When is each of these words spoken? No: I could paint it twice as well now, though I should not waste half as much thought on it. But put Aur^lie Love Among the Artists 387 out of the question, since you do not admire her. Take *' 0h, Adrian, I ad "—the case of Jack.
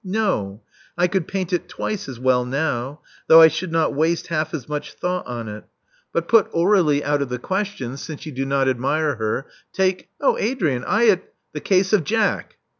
No: 0.03 0.63
I 0.97 1.05
could 1.05 1.27
paint 1.27 1.53
it 1.53 1.69
twice 1.69 2.09
as 2.09 2.19
well 2.19 2.43
now, 2.43 3.01
though 3.27 3.39
I 3.39 3.49
should 3.49 3.71
not 3.71 3.93
waste 3.93 4.29
half 4.29 4.51
as 4.51 4.67
much 4.67 4.93
thought 4.93 5.27
on 5.27 5.47
it. 5.47 5.63
But 6.11 6.27
put 6.27 6.45
Aur^lie 6.51 6.53
Love 6.53 6.53
Among 6.53 6.69
the 6.73 6.77
Artists 6.79 6.95
387 6.97 7.13
out 7.17 7.21
of 7.21 7.29
the 7.29 7.37
question, 7.47 7.97
since 7.97 8.25
you 8.25 8.31
do 8.31 8.45
not 8.47 8.67
admire 8.67 9.15
her. 9.17 9.45
Take 9.71 10.09
*' 10.15 10.19
0h, 10.19 10.41
Adrian, 10.41 10.83
I 10.85 11.07
ad 11.09 11.21
"—the 11.53 11.61
case 11.61 11.93
of 11.93 12.03
Jack. 12.03 12.55